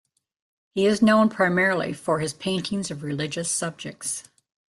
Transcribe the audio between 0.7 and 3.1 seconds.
He is known primarily for his paintings of